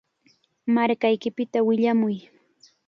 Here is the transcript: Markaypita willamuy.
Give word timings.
Markaypita 0.75 1.59
willamuy. 1.67 2.17